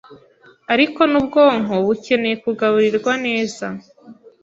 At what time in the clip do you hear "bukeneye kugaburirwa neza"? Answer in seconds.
1.85-3.65